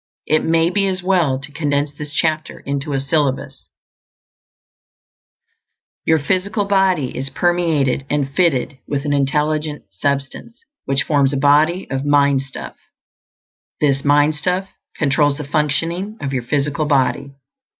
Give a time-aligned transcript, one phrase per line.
[0.25, 3.69] It may be as well to condense this chapter into a syllabus:
[6.07, 11.87] _Your physical body is permeated and fitted with an Intelligent Substance, which forms a body
[11.91, 12.77] of mind stuff.
[13.79, 17.35] This mind stuff controls the functioning of your physical body.